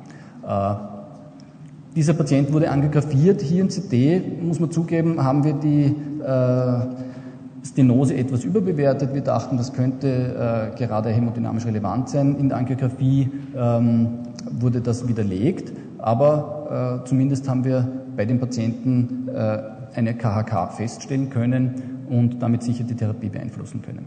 Dieser 1.97 2.13
Patient 2.13 2.53
wurde 2.53 2.71
anggrafiert. 2.71 3.41
Hier 3.41 3.63
im 3.63 3.69
CT, 3.69 4.43
muss 4.43 4.61
man 4.61 4.71
zugeben, 4.71 5.25
haben 5.25 5.45
wir 5.45 5.55
die 5.55 5.95
äh, 6.23 7.67
Stenose 7.67 8.15
etwas 8.15 8.45
überbewertet. 8.45 9.15
Wir 9.15 9.23
dachten, 9.23 9.57
das 9.57 9.73
könnte 9.73 10.73
äh, 10.75 10.79
gerade 10.79 11.09
hämodynamisch 11.09 11.65
relevant 11.65 12.11
sein. 12.11 12.37
In 12.39 12.51
der 12.51 12.59
Angiografie 12.59 13.31
ähm, 13.57 14.09
wurde 14.51 14.83
das 14.83 15.09
widerlegt, 15.09 15.73
aber 15.97 17.01
äh, 17.03 17.09
zumindest 17.09 17.49
haben 17.49 17.65
wir 17.65 17.89
bei 18.15 18.27
den 18.27 18.41
Patienten 18.41 19.29
äh, 19.29 19.59
eine 19.97 20.15
KHK 20.15 20.73
feststellen 20.77 21.31
können 21.31 22.07
und 22.09 22.41
damit 22.43 22.63
sicher 22.63 22.85
die 22.85 22.95
Therapie 22.95 23.29
beeinflussen 23.29 23.83
können. 23.83 24.07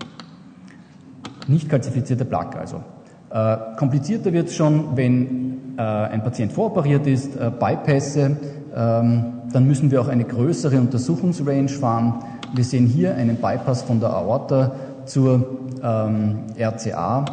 Nicht 1.48 1.70
kalzifizierte 1.70 2.26
Plaque 2.26 2.60
also. 2.60 2.84
Äh, 3.32 3.58
komplizierter 3.78 4.32
wird 4.34 4.48
es 4.50 4.56
schon, 4.56 4.96
wenn 4.96 5.78
äh, 5.78 5.82
ein 5.82 6.24
Patient 6.24 6.52
voroperiert 6.52 7.08
ist, 7.08 7.36
äh, 7.36 7.52
Bypässe, 7.52 8.38
ähm, 8.76 9.26
dann 9.52 9.68
müssen 9.68 9.90
wir 9.92 10.02
auch 10.02 10.08
eine 10.08 10.26
größere 10.26 10.80
Untersuchungsrange 10.80 11.70
fahren. 11.70 12.24
Wir 12.54 12.64
sehen 12.64 12.86
hier 12.86 13.16
einen 13.16 13.38
Bypass 13.38 13.82
von 13.82 14.00
der 14.00 14.10
Aorta 14.10 14.72
zur 15.06 15.60
ähm, 15.84 16.40
RCA, 16.58 17.26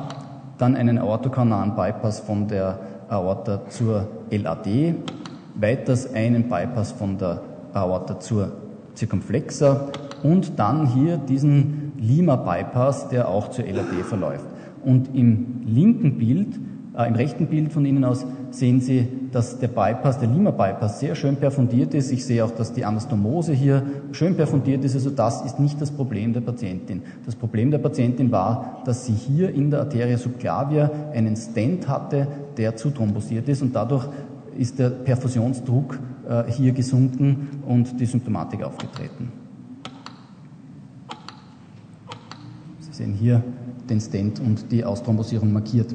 dann 0.58 0.76
einen 0.76 0.98
aortokanalen 0.98 1.74
Bypass 1.74 2.20
von 2.20 2.48
der 2.48 2.78
Aorta 3.08 3.68
zur 3.68 4.08
LAD, 4.30 4.94
weiters 5.54 6.12
einen 6.14 6.48
Bypass 6.48 6.92
von 6.92 7.18
der 7.18 7.40
Aorta 7.76 8.18
zur 8.20 8.52
Circumflexa 8.96 9.88
und 10.22 10.58
dann 10.58 10.86
hier 10.86 11.18
diesen 11.18 11.92
Lima-Bypass, 11.98 13.08
der 13.08 13.28
auch 13.28 13.48
zur 13.48 13.66
LAD 13.66 14.04
verläuft. 14.04 14.46
Und 14.84 15.14
im 15.14 15.62
linken 15.66 16.18
Bild 16.18 16.58
äh, 16.96 17.08
Im 17.08 17.14
rechten 17.14 17.46
Bild 17.46 17.72
von 17.72 17.84
Ihnen 17.84 18.04
aus 18.04 18.24
sehen 18.50 18.80
Sie, 18.80 19.06
dass 19.30 19.58
der 19.58 19.68
Bypass, 19.68 20.18
der 20.18 20.28
Lima-Bypass, 20.28 20.98
sehr 21.00 21.14
schön 21.14 21.36
perfundiert 21.36 21.92
ist. 21.92 22.10
Ich 22.10 22.24
sehe 22.24 22.44
auch, 22.44 22.52
dass 22.52 22.72
die 22.72 22.84
Anastomose 22.84 23.52
hier 23.52 23.82
schön 24.12 24.34
perfundiert 24.34 24.82
ist. 24.84 24.94
Also 24.94 25.10
das 25.10 25.44
ist 25.44 25.60
nicht 25.60 25.80
das 25.80 25.90
Problem 25.90 26.32
der 26.32 26.40
Patientin. 26.40 27.02
Das 27.26 27.34
Problem 27.34 27.70
der 27.70 27.78
Patientin 27.78 28.32
war, 28.32 28.82
dass 28.86 29.04
sie 29.04 29.12
hier 29.12 29.54
in 29.54 29.70
der 29.70 29.80
Arteria 29.80 30.16
subclavia 30.16 30.90
einen 31.12 31.36
Stent 31.36 31.86
hatte, 31.86 32.28
der 32.56 32.76
zu 32.76 32.90
thrombosiert 32.90 33.48
ist 33.48 33.60
und 33.60 33.76
dadurch 33.76 34.08
ist 34.56 34.78
der 34.78 34.88
Perfusionsdruck 34.88 35.98
hier 36.48 36.72
gesunken 36.72 37.62
und 37.66 38.00
die 38.00 38.06
Symptomatik 38.06 38.64
aufgetreten. 38.64 39.30
Sie 42.80 42.92
sehen 42.92 43.12
hier 43.12 43.42
den 43.88 44.00
Stent 44.00 44.40
und 44.40 44.70
die 44.72 44.84
Austhrombosierung 44.84 45.52
markiert. 45.52 45.94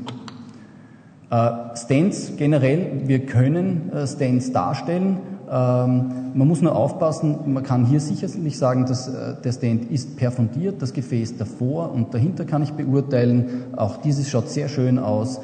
Äh, 1.32 1.78
Stents 1.78 2.34
generell, 2.36 3.04
wir 3.06 3.26
können 3.26 3.90
äh, 3.94 4.06
Stents 4.06 4.52
darstellen. 4.52 5.18
Ähm, 5.50 6.12
man 6.34 6.48
muss 6.48 6.62
nur 6.62 6.76
aufpassen, 6.76 7.54
man 7.54 7.64
kann 7.64 7.86
hier 7.86 8.02
sicherlich 8.02 8.58
sagen, 8.58 8.86
dass 8.86 9.08
äh, 9.08 9.36
der 9.42 9.54
Stent 9.54 9.90
ist 9.90 10.18
perfundiert, 10.18 10.82
das 10.82 10.92
Gefäß 10.92 11.38
davor 11.38 11.92
und 11.94 12.14
dahinter 12.14 12.44
kann 12.44 12.64
ich 12.64 12.74
beurteilen. 12.74 13.64
Auch 13.78 13.98
dieses 13.98 14.30
schaut 14.30 14.50
sehr 14.50 14.68
schön 14.68 15.00
aus. 15.00 15.40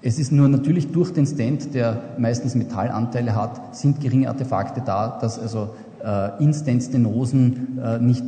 Es 0.00 0.18
ist 0.18 0.30
nur 0.30 0.48
natürlich 0.48 0.92
durch 0.92 1.12
den 1.12 1.26
Stent, 1.26 1.74
der 1.74 2.14
meistens 2.18 2.54
Metallanteile 2.54 3.34
hat, 3.34 3.74
sind 3.76 4.00
geringe 4.00 4.28
Artefakte 4.28 4.80
da, 4.84 5.18
dass 5.20 5.38
also 5.38 5.70
in 6.38 6.54
Stent-Stenosen 6.54 7.80
nicht 8.00 8.24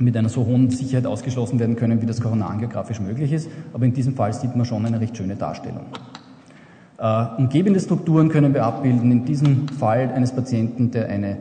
mit 0.00 0.16
einer 0.16 0.28
so 0.28 0.44
hohen 0.44 0.70
Sicherheit 0.70 1.06
ausgeschlossen 1.06 1.58
werden 1.58 1.76
können, 1.76 2.02
wie 2.02 2.06
das 2.06 2.20
koronarangiografisch 2.20 3.00
möglich 3.00 3.32
ist. 3.32 3.48
Aber 3.72 3.84
in 3.84 3.94
diesem 3.94 4.14
Fall 4.14 4.32
sieht 4.32 4.54
man 4.56 4.66
schon 4.66 4.84
eine 4.84 5.00
recht 5.00 5.16
schöne 5.16 5.36
Darstellung. 5.36 5.86
Äh, 6.98 7.26
umgebende 7.38 7.80
Strukturen 7.80 8.28
können 8.28 8.52
wir 8.52 8.64
abbilden. 8.64 9.10
In 9.10 9.24
diesem 9.24 9.68
Fall 9.68 10.10
eines 10.14 10.32
Patienten, 10.32 10.90
der 10.90 11.08
eine 11.08 11.38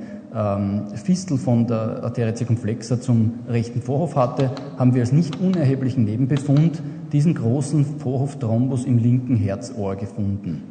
Fistel 0.95 1.37
von 1.37 1.65
der 1.65 2.03
Arteria 2.03 2.35
circumflexa 2.35 3.01
zum 3.01 3.39
rechten 3.47 3.81
Vorhof 3.81 4.15
hatte, 4.15 4.51
haben 4.77 4.93
wir 4.93 5.01
als 5.01 5.11
nicht 5.11 5.39
unerheblichen 5.39 6.03
Nebenbefund 6.05 6.81
diesen 7.11 7.33
großen 7.33 7.83
Vorhofthrombus 7.99 8.85
im 8.85 8.99
linken 8.99 9.35
Herzohr 9.35 9.95
gefunden. 9.95 10.63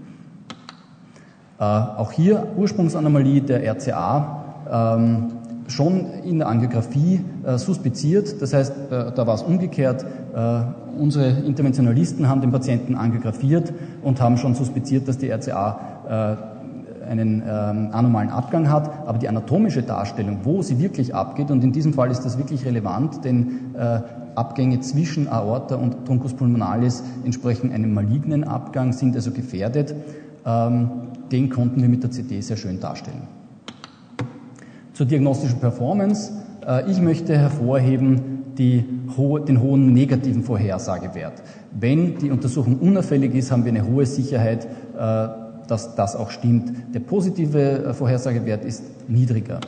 Äh, 1.58 1.64
auch 1.64 2.12
hier 2.12 2.46
Ursprungsanomalie 2.56 3.40
der 3.42 3.64
RCA. 3.64 4.44
Ähm, 4.70 5.32
schon 5.68 6.06
in 6.24 6.38
der 6.38 6.48
Angiografie 6.48 7.20
äh, 7.44 7.58
suspiziert. 7.58 8.40
Das 8.40 8.54
heißt, 8.54 8.72
äh, 8.90 9.12
da 9.14 9.26
war 9.26 9.34
es 9.34 9.42
umgekehrt. 9.42 10.04
Äh, 10.34 10.60
unsere 10.98 11.28
Interventionalisten 11.28 12.28
haben 12.28 12.40
den 12.40 12.52
Patienten 12.52 12.94
angiografiert 12.94 13.72
und 14.02 14.20
haben 14.20 14.36
schon 14.38 14.54
suspiziert, 14.54 15.08
dass 15.08 15.18
die 15.18 15.30
RCA 15.30 15.80
äh, 16.08 16.57
einen 17.08 17.42
ähm, 17.42 17.88
anomalen 17.92 18.30
Abgang 18.30 18.70
hat. 18.70 19.06
Aber 19.06 19.18
die 19.18 19.28
anatomische 19.28 19.82
Darstellung, 19.82 20.40
wo 20.44 20.62
sie 20.62 20.78
wirklich 20.78 21.14
abgeht, 21.14 21.50
und 21.50 21.64
in 21.64 21.72
diesem 21.72 21.94
Fall 21.94 22.10
ist 22.10 22.22
das 22.22 22.38
wirklich 22.38 22.64
relevant, 22.64 23.24
denn 23.24 23.74
äh, 23.76 24.00
Abgänge 24.34 24.80
zwischen 24.80 25.28
Aorta 25.28 25.74
und 25.74 26.06
Truncus 26.06 26.34
pulmonalis 26.34 27.02
entsprechen 27.24 27.72
einem 27.72 27.92
malignen 27.92 28.44
Abgang, 28.44 28.92
sind 28.92 29.16
also 29.16 29.32
gefährdet. 29.32 29.94
Ähm, 30.46 30.90
den 31.32 31.50
konnten 31.50 31.82
wir 31.82 31.88
mit 31.88 32.02
der 32.02 32.10
CT 32.10 32.42
sehr 32.42 32.56
schön 32.56 32.80
darstellen. 32.80 33.22
Zur 34.92 35.06
diagnostischen 35.06 35.58
Performance. 35.58 36.32
Äh, 36.66 36.90
ich 36.90 37.00
möchte 37.00 37.36
hervorheben 37.36 38.38
die, 38.58 38.84
den 39.48 39.60
hohen 39.60 39.92
negativen 39.92 40.42
Vorhersagewert. 40.42 41.42
Wenn 41.72 42.18
die 42.18 42.30
Untersuchung 42.30 42.78
unauffällig 42.78 43.34
ist, 43.34 43.52
haben 43.52 43.64
wir 43.64 43.72
eine 43.72 43.86
hohe 43.86 44.06
Sicherheit, 44.06 44.66
äh, 44.96 45.28
dass 45.68 45.94
das 45.94 46.16
auch 46.16 46.30
stimmt. 46.30 46.72
Der 46.94 47.00
positive 47.00 47.60
äh, 47.60 47.94
Vorhersagewert 47.94 48.64
ist 48.64 48.82
niedriger. 49.08 49.60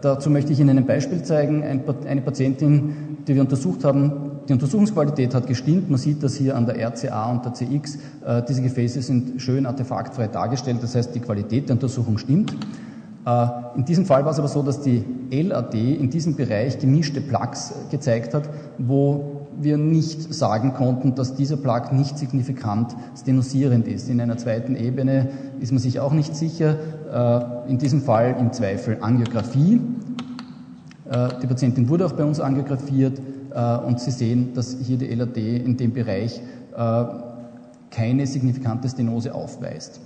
Dazu 0.00 0.30
möchte 0.30 0.52
ich 0.52 0.58
Ihnen 0.58 0.78
ein 0.78 0.86
Beispiel 0.86 1.22
zeigen. 1.22 1.62
Eine 1.62 2.20
Patientin, 2.20 3.18
die 3.28 3.36
wir 3.36 3.42
untersucht 3.42 3.84
haben, 3.84 4.40
die 4.48 4.52
Untersuchungsqualität 4.52 5.32
hat 5.32 5.46
gestimmt. 5.46 5.88
Man 5.88 5.98
sieht 6.00 6.24
das 6.24 6.34
hier 6.34 6.56
an 6.56 6.66
der 6.66 6.76
RCA 6.76 7.30
und 7.30 7.44
der 7.44 7.54
CX. 7.54 7.98
Diese 8.48 8.62
Gefäße 8.62 9.00
sind 9.00 9.40
schön 9.40 9.64
artefaktfrei 9.64 10.26
dargestellt. 10.26 10.78
Das 10.82 10.96
heißt, 10.96 11.14
die 11.14 11.20
Qualität 11.20 11.68
der 11.68 11.74
Untersuchung 11.76 12.18
stimmt. 12.18 12.52
Äh, 13.26 13.46
in 13.74 13.84
diesem 13.84 14.06
Fall 14.06 14.24
war 14.24 14.30
es 14.32 14.38
aber 14.38 14.48
so, 14.48 14.62
dass 14.62 14.80
die 14.80 15.04
LAD 15.30 15.74
in 15.74 16.08
diesem 16.08 16.36
Bereich 16.36 16.78
gemischte 16.78 17.20
Plugs 17.20 17.74
gezeigt 17.90 18.32
hat, 18.32 18.48
wo 18.78 19.35
wir 19.60 19.78
nicht 19.78 20.34
sagen 20.34 20.74
konnten, 20.74 21.14
dass 21.14 21.34
dieser 21.34 21.56
Plug 21.56 21.92
nicht 21.92 22.18
signifikant 22.18 22.94
stenosierend 23.18 23.86
ist. 23.88 24.08
In 24.08 24.20
einer 24.20 24.36
zweiten 24.36 24.76
Ebene 24.76 25.30
ist 25.60 25.72
man 25.72 25.80
sich 25.80 26.00
auch 26.00 26.12
nicht 26.12 26.36
sicher. 26.36 26.76
Äh, 27.12 27.70
in 27.70 27.78
diesem 27.78 28.02
Fall 28.02 28.36
im 28.38 28.52
Zweifel 28.52 28.98
Angiografie. 29.00 29.80
Äh, 31.10 31.28
die 31.42 31.46
Patientin 31.46 31.88
wurde 31.88 32.06
auch 32.06 32.12
bei 32.12 32.24
uns 32.24 32.40
angiografiert 32.40 33.20
und 33.86 33.98
Sie 34.00 34.10
sehen, 34.10 34.52
dass 34.52 34.76
hier 34.82 34.98
die 34.98 35.06
LAD 35.06 35.38
in 35.38 35.78
dem 35.78 35.94
Bereich 35.94 36.42
keine 37.90 38.26
signifikante 38.26 38.86
Stenose 38.86 39.34
aufweist. 39.34 39.98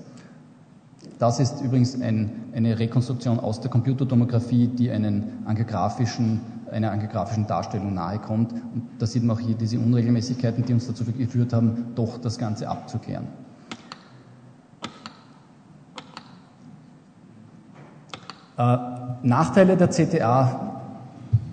Das 1.20 1.38
ist 1.38 1.60
übrigens 1.60 2.00
ein, 2.00 2.30
eine 2.54 2.78
Rekonstruktion 2.78 3.38
aus 3.40 3.60
der 3.60 3.70
Computertomographie, 3.70 4.68
die 4.68 4.90
einen 4.90 5.24
angiografischen, 5.44 6.40
einer 6.70 6.92
angiografischen 6.92 7.46
Darstellung 7.46 7.94
nahe 7.94 8.18
kommt. 8.18 8.52
Und 8.52 8.82
da 8.98 9.06
sieht 9.06 9.24
man 9.24 9.36
auch 9.36 9.40
hier 9.40 9.54
diese 9.54 9.78
Unregelmäßigkeiten, 9.78 10.64
die 10.64 10.72
uns 10.72 10.86
dazu 10.86 11.04
geführt 11.04 11.52
haben, 11.52 11.86
doch 11.94 12.18
das 12.18 12.38
Ganze 12.38 12.68
abzukehren. 12.68 13.26
Äh, 18.56 18.76
Nachteile 19.22 19.76
der 19.76 19.88
CTA 19.88 20.70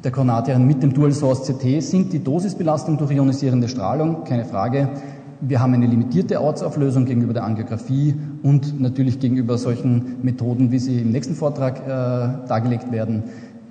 der 0.04 0.12
Coronararterien 0.12 0.66
mit 0.66 0.84
dem 0.84 0.94
Dual 0.94 1.12
Source 1.12 1.48
CT 1.48 1.82
sind 1.82 2.14
die 2.14 2.24
Dosisbelastung 2.24 2.98
durch 2.98 3.12
ionisierende 3.12 3.68
Strahlung, 3.68 4.24
keine 4.24 4.46
Frage. 4.46 4.90
Wir 5.42 5.60
haben 5.60 5.74
eine 5.74 5.86
limitierte 5.86 6.42
Ortsauflösung 6.42 7.06
gegenüber 7.06 7.34
der 7.34 7.44
Angiografie 7.44 8.16
und 8.42 8.80
natürlich 8.80 9.20
gegenüber 9.20 9.58
solchen 9.58 10.24
Methoden, 10.24 10.72
wie 10.72 10.80
sie 10.80 11.02
im 11.02 11.12
nächsten 11.12 11.36
Vortrag 11.36 11.80
äh, 11.80 12.48
dargelegt 12.48 12.92
werden. 12.92 13.24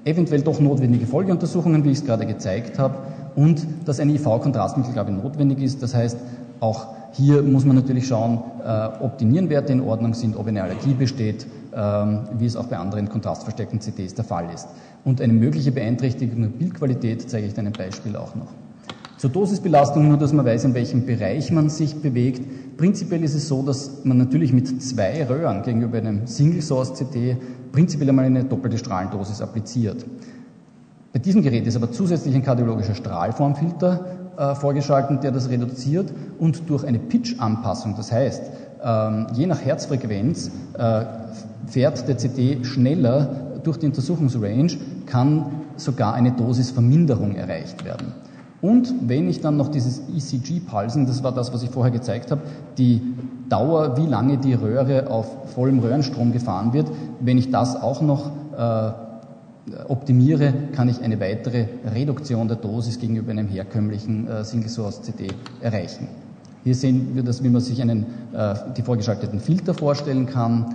Eventuell 0.07 0.43
doch 0.43 0.61
notwendige 0.61 1.05
Folgeuntersuchungen, 1.05 1.83
wie 1.83 1.91
ich 1.91 1.99
es 1.99 2.05
gerade 2.05 2.27
gezeigt 2.27 2.79
habe, 2.79 2.95
und 3.35 3.67
dass 3.87 3.99
ein 3.99 4.09
IV-Kontrastmittel, 4.09 4.93
glaube 4.93 5.11
ich, 5.11 5.17
notwendig 5.21 5.61
ist. 5.61 5.83
Das 5.83 5.97
heißt, 5.97 6.17
auch 6.61 6.87
hier 7.13 7.43
muss 7.43 7.65
man 7.65 7.75
natürlich 7.75 8.07
schauen, 8.07 8.39
äh, 8.65 8.89
ob 9.01 9.19
die 9.19 9.25
Nierenwerte 9.25 9.73
in 9.73 9.81
Ordnung 9.81 10.15
sind, 10.15 10.37
ob 10.37 10.47
eine 10.47 10.63
Allergie 10.63 10.95
besteht, 10.95 11.47
ähm, 11.75 12.21
wie 12.39 12.47
es 12.47 12.55
auch 12.55 12.67
bei 12.67 12.79
anderen 12.79 13.09
kontrastverstärkten 13.09 13.81
CTs 13.81 14.15
der 14.15 14.25
Fall 14.25 14.47
ist. 14.55 14.69
Und 15.05 15.21
eine 15.21 15.33
mögliche 15.33 15.73
Beeinträchtigung 15.73 16.41
der 16.41 16.51
Bildqualität 16.51 17.29
zeige 17.29 17.49
ich 17.49 17.55
dann 17.55 17.67
ein 17.67 17.73
Beispiel 17.73 18.15
auch 18.15 18.37
noch. 18.37 18.53
Zur 19.19 19.31
Dosisbelastung, 19.31 20.07
nur 20.07 20.19
dass 20.19 20.33
man 20.33 20.47
weiß, 20.47 20.65
in 20.65 20.75
welchem 20.75 21.05
Bereich 21.05 21.51
man 21.51 21.69
sich 21.69 21.97
bewegt. 21.97 22.77
Prinzipiell 22.77 23.25
ist 23.25 23.35
es 23.35 23.49
so, 23.49 23.63
dass 23.63 24.05
man 24.05 24.19
natürlich 24.19 24.53
mit 24.53 24.83
zwei 24.83 25.25
Röhren 25.25 25.63
gegenüber 25.63 25.99
einem 25.99 26.29
Single-Source-CT 26.29 27.39
prinzipiell 27.77 28.09
einmal 28.09 28.25
eine 28.25 28.43
doppelte 28.43 28.79
Strahlendosis 28.79 29.43
appliziert. 29.43 30.07
Bei 31.13 31.19
diesem 31.19 31.43
Gerät 31.43 31.67
ist 31.67 31.77
aber 31.77 31.93
zusätzlich 31.93 32.35
ein 32.35 32.43
kardiologischer 32.43 32.95
Strahlformfilter 32.95 34.07
äh, 34.39 34.55
vorgeschaltet, 34.55 35.23
der 35.23 35.31
das 35.31 35.51
reduziert 35.51 36.11
und 36.39 36.71
durch 36.71 36.87
eine 36.87 36.99
Pitch-Anpassung, 36.99 37.95
das 37.95 38.11
heißt, 38.11 38.45
ähm, 38.83 39.27
je 39.35 39.45
nach 39.45 39.63
Herzfrequenz 39.63 40.51
äh, 40.79 41.05
fährt 41.67 42.09
der 42.09 42.17
CT 42.17 42.65
schneller 42.65 43.61
durch 43.63 43.77
die 43.77 43.85
Untersuchungsrange, 43.85 44.79
kann 45.05 45.45
sogar 45.77 46.15
eine 46.15 46.33
Dosisverminderung 46.33 47.35
erreicht 47.35 47.85
werden. 47.85 48.15
Und 48.67 48.93
wenn 49.07 49.29
ich 49.29 49.41
dann 49.41 49.57
noch 49.57 49.69
dieses 49.69 50.03
ECG-Pulsen, 50.13 51.07
das 51.07 51.23
war 51.23 51.31
das, 51.31 51.55
was 51.55 51.63
ich 51.63 51.71
vorher 51.71 51.93
gezeigt 51.93 52.33
habe, 52.33 52.41
die 52.77 53.01
Dauer, 53.49 53.97
wie 53.97 54.07
lange 54.07 54.39
die 54.39 54.55
Röhre 54.55 55.09
auf 55.09 55.53
vollem 55.55 55.79
Röhrenstrom 55.79 56.33
gefahren 56.33 56.73
wird, 56.73 56.91
wenn 57.21 57.39
ich 57.39 57.53
das 57.53 57.81
auch 57.81 58.03
noch 58.03 58.33
äh, 58.59 58.91
optimiere, 59.87 60.53
kann 60.73 60.89
ich 60.89 61.01
eine 61.01 61.21
weitere 61.21 61.67
Reduktion 61.95 62.49
der 62.49 62.57
Dosis 62.57 62.99
gegenüber 62.99 63.31
einem 63.31 63.47
herkömmlichen 63.47 64.27
äh, 64.27 64.45
Single-Source-CD 64.45 65.29
erreichen. 65.61 66.09
Hier 66.65 66.75
sehen 66.75 67.11
wir 67.15 67.23
das, 67.23 67.45
wie 67.45 67.49
man 67.51 67.61
sich 67.61 67.81
einen, 67.81 68.05
äh, 68.33 68.55
die 68.77 68.83
vorgeschalteten 68.83 69.39
Filter 69.39 69.75
vorstellen 69.75 70.27
kann. 70.27 70.75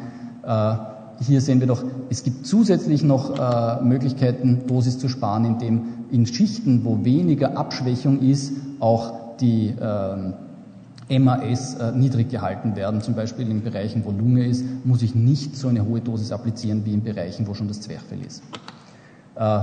Hier 1.22 1.40
sehen 1.40 1.60
wir 1.60 1.68
doch, 1.68 1.84
es 2.10 2.24
gibt 2.24 2.48
zusätzlich 2.48 3.04
noch 3.04 3.38
äh, 3.38 3.84
Möglichkeiten, 3.84 4.64
Dosis 4.68 4.98
zu 4.98 5.08
sparen, 5.08 5.46
indem 5.46 5.82
in 6.10 6.26
Schichten, 6.26 6.84
wo 6.84 7.06
weniger 7.06 7.58
Abschwächung 7.58 8.20
ist, 8.22 8.54
auch 8.80 9.38
die 9.38 9.70
äh, 9.70 11.20
MAS 11.20 11.76
äh, 11.76 11.92
niedrig 11.92 12.30
gehalten 12.30 12.76
werden. 12.76 13.02
Zum 13.02 13.14
Beispiel 13.14 13.50
in 13.52 13.62
Bereichen, 13.62 14.04
wo 14.04 14.12
Lunge 14.12 14.48
ist, 14.48 14.66
muss 14.84 15.04
ich 15.04 15.14
nicht 15.14 15.56
so 15.56 15.68
eine 15.68 15.86
hohe 15.86 16.02
Dosis 16.02 16.32
applizieren 16.32 16.86
wie 16.86 16.94
in 16.94 17.04
Bereichen, 17.04 17.46
wo 17.48 17.54
schon 17.54 17.68
das 17.68 17.82
Zwerchfell 17.82 18.22
ist. 18.26 18.42
Äh, 19.36 19.60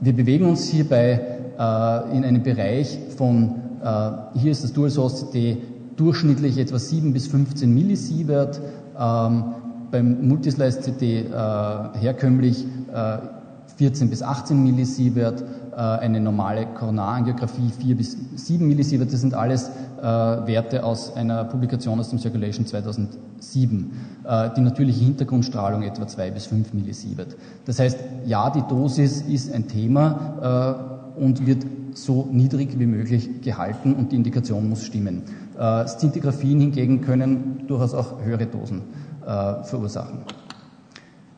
wir 0.00 0.12
bewegen 0.12 0.46
uns 0.46 0.68
hierbei 0.68 1.20
äh, 1.58 2.16
in 2.16 2.24
einem 2.24 2.42
Bereich 2.44 2.98
von, 3.16 3.54
äh, 3.82 4.38
hier 4.38 4.52
ist 4.52 4.62
das 4.62 4.72
Dual 4.72 4.90
Source 4.90 5.26
CT 5.30 5.58
durchschnittlich 5.96 6.58
etwa 6.58 6.78
7 6.78 7.12
bis 7.12 7.26
15 7.26 7.72
Millisievert, 7.72 8.60
ähm, 8.96 9.44
beim 9.90 10.26
Multislice 10.26 10.80
CT 10.80 11.02
herkömmlich 12.00 12.66
14 13.76 14.10
bis 14.10 14.22
18 14.22 14.62
Millisievert, 14.62 15.42
eine 15.76 16.20
normale 16.20 16.66
Koronarangiographie 16.66 17.70
4 17.80 17.96
bis 17.96 18.16
7 18.36 18.66
Millisievert. 18.66 19.12
Das 19.12 19.20
sind 19.20 19.34
alles 19.34 19.70
Werte 20.00 20.84
aus 20.84 21.16
einer 21.16 21.44
Publikation 21.44 21.98
aus 21.98 22.10
dem 22.10 22.18
Circulation 22.18 22.66
2007. 22.66 23.90
die 24.56 24.60
natürliche 24.60 25.04
Hintergrundstrahlung 25.04 25.82
etwa 25.82 26.06
2 26.06 26.30
bis 26.30 26.46
5 26.46 26.72
Millisievert. 26.72 27.36
Das 27.66 27.78
heißt, 27.78 27.98
ja, 28.24 28.48
die 28.50 28.62
Dosis 28.62 29.20
ist 29.22 29.52
ein 29.52 29.68
Thema 29.68 31.10
und 31.16 31.46
wird 31.46 31.66
so 31.94 32.28
niedrig 32.32 32.78
wie 32.78 32.86
möglich 32.86 33.42
gehalten 33.42 33.94
und 33.94 34.12
die 34.12 34.16
Indikation 34.16 34.68
muss 34.68 34.84
stimmen. 34.84 35.22
Szintigraphien 35.86 36.60
hingegen 36.60 37.00
können 37.02 37.64
durchaus 37.66 37.94
auch 37.94 38.22
höhere 38.24 38.46
Dosen 38.46 38.82
äh, 39.26 39.64
verursachen. 39.64 40.20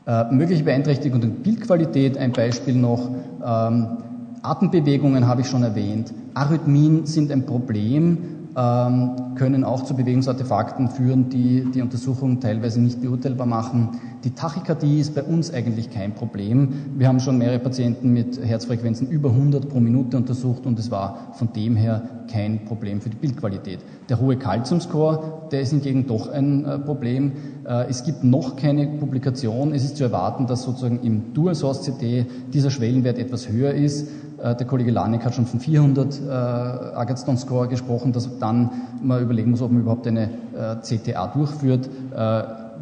Äh, 0.05 0.31
mögliche 0.31 0.63
Beeinträchtigung 0.63 1.19
der 1.19 1.27
Bildqualität, 1.27 2.17
ein 2.17 2.31
Beispiel 2.31 2.75
noch. 2.75 3.09
Ähm, 3.45 3.97
Atembewegungen 4.41 5.27
habe 5.27 5.41
ich 5.41 5.47
schon 5.47 5.63
erwähnt. 5.63 6.13
Arrhythmien 6.33 7.05
sind 7.05 7.31
ein 7.31 7.45
Problem, 7.45 8.36
können 8.57 9.63
auch 9.63 9.83
zu 9.83 9.95
Bewegungsartefakten 9.95 10.89
führen, 10.89 11.29
die 11.29 11.65
die 11.75 11.83
Untersuchung 11.83 12.39
teilweise 12.39 12.81
nicht 12.81 12.99
beurteilbar 13.03 13.45
machen. 13.45 13.99
Die 14.23 14.31
Tachykardie 14.31 14.99
ist 14.99 15.13
bei 15.13 15.21
uns 15.21 15.53
eigentlich 15.53 15.91
kein 15.91 16.15
Problem. 16.15 16.73
Wir 16.97 17.07
haben 17.07 17.19
schon 17.19 17.37
mehrere 17.37 17.59
Patienten 17.59 18.13
mit 18.13 18.43
Herzfrequenzen 18.43 19.09
über 19.09 19.29
100 19.29 19.69
pro 19.69 19.79
Minute 19.79 20.17
untersucht 20.17 20.65
und 20.65 20.79
es 20.79 20.89
war 20.89 21.33
von 21.33 21.53
dem 21.53 21.75
her 21.75 22.01
kein 22.31 22.65
Problem 22.65 22.99
für 22.99 23.09
die 23.09 23.17
Bildqualität. 23.17 23.79
Der 24.09 24.19
hohe 24.19 24.37
Calciumscore, 24.37 25.49
der 25.51 25.61
ist 25.61 25.69
hingegen 25.69 26.07
doch 26.07 26.27
ein 26.27 26.65
äh, 26.65 26.79
Problem. 26.79 27.33
Äh, 27.63 27.85
es 27.89 28.03
gibt 28.03 28.23
noch 28.23 28.55
keine 28.55 28.87
Publikation. 28.87 29.71
Es 29.71 29.83
ist 29.83 29.97
zu 29.97 30.03
erwarten, 30.03 30.47
dass 30.47 30.63
sozusagen 30.63 30.99
im 31.03 31.35
Dual 31.35 31.53
Source 31.53 31.81
CT 31.85 32.25
dieser 32.53 32.71
Schwellenwert 32.71 33.19
etwas 33.19 33.49
höher 33.49 33.73
ist. 33.73 34.09
Äh, 34.37 34.55
der 34.55 34.67
Kollege 34.67 34.91
Lanek 34.91 35.25
hat 35.25 35.35
schon 35.35 35.45
von 35.45 35.59
400 35.59 36.21
äh, 36.21 36.31
Agatston 36.31 37.37
Score 37.37 37.67
gesprochen, 37.67 38.13
dass 38.13 38.39
dann 38.39 38.69
man 39.01 39.21
überlegen 39.21 39.51
muss, 39.51 39.61
ob 39.61 39.71
man 39.71 39.81
überhaupt 39.81 40.07
eine 40.07 40.29
äh, 40.55 40.75
CTA 40.81 41.27
durchführt. 41.27 41.89